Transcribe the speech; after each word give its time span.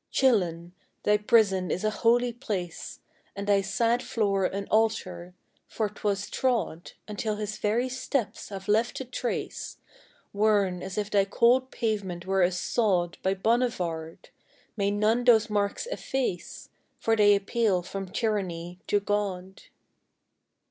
Chillon! 0.09 0.73
thy 1.03 1.15
prison 1.15 1.69
is 1.69 1.83
a 1.83 1.91
holy 2.01 2.33
place, 2.33 3.01
And 3.35 3.45
thy 3.45 3.61
sad 3.61 4.01
floor 4.01 4.45
an 4.45 4.67
altar, 4.71 5.35
for 5.67 5.87
't 5.89 6.01
was 6.03 6.27
trod, 6.27 6.93
Until 7.07 7.35
his 7.35 7.59
very 7.59 7.87
steps 7.87 8.49
have 8.49 8.67
left 8.67 8.99
a 8.99 9.05
trace 9.05 9.77
Worn, 10.33 10.81
as 10.81 10.97
if 10.97 11.11
thy 11.11 11.25
cold 11.25 11.69
pavement 11.69 12.25
were 12.25 12.41
a 12.41 12.51
sod, 12.51 13.19
By 13.21 13.35
Bonnivard! 13.35 14.31
May 14.75 14.89
none 14.89 15.23
those 15.23 15.51
marks 15.51 15.85
efface! 15.85 16.69
For 16.97 17.15
they 17.15 17.35
appeal 17.35 17.83
from 17.83 18.09
tyranny 18.09 18.79
to 18.87 18.99
God. 18.99 19.61